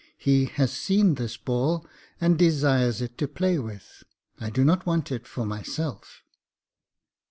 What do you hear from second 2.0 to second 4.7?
and desires it to play with, I do